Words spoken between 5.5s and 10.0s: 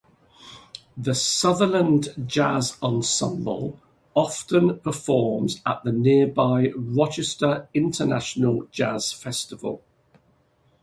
at the nearby Rochester International Jazz Festival.